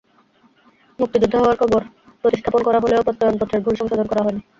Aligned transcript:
মুক্তিযোদ্ধা 0.99 1.37
হওয়ায় 1.39 1.59
কবর 1.61 1.81
প্রতিস্থাপন 2.21 2.61
করা 2.63 2.79
হলেও 2.83 3.05
প্রত্যয়নপত্রের 3.07 3.63
ভুল 3.65 3.75
সংশোধন 3.79 4.07
করা 4.07 4.23
হয়নি। 4.23 4.41